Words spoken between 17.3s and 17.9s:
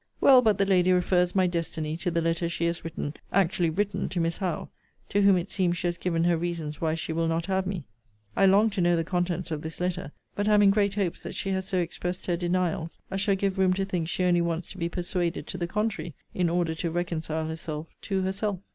herself